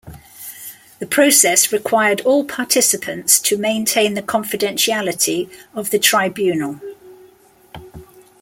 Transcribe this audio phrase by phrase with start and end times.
[0.97, 6.81] The process required all participants to maintain the confidentiality of the tribunal.